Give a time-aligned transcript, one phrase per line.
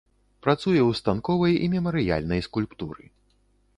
[0.45, 3.03] Працуе ў станковай і мемарыяльнай скульптуры.